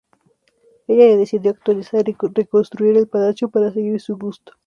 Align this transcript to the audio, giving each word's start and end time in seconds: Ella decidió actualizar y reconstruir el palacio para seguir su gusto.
Ella 0.87 1.15
decidió 1.15 1.51
actualizar 1.51 2.09
y 2.09 2.15
reconstruir 2.19 2.97
el 2.97 3.07
palacio 3.07 3.51
para 3.51 3.71
seguir 3.71 4.01
su 4.01 4.17
gusto. 4.17 4.53